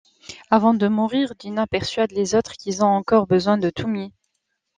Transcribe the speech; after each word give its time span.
Avant 0.49 0.73
de 0.73 0.87
mourir, 0.87 1.35
Dinah 1.37 1.67
persuade 1.67 2.11
les 2.11 2.33
autres 2.33 2.53
qu'ils 2.53 2.83
ont 2.83 2.87
encore 2.87 3.27
besoin 3.27 3.59
de 3.59 3.69
Toomy. 3.69 4.11